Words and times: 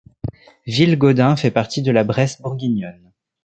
Villegaudin 0.65 1.35
fait 1.35 1.51
partie 1.51 1.83
de 1.83 1.91
la 1.91 2.03
Bresse 2.03 2.41
bourguignonne. 2.41 3.11